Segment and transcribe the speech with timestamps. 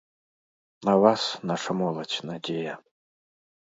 [0.89, 1.21] На вас,
[1.53, 2.73] наша моладзь, надзея!